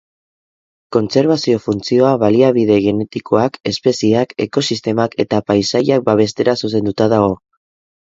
[0.95, 7.31] Kontserbazio funtzioa baliabide genetikoak, espezieak, ekosistemak eta paisaiak babestera zuzenduta dago.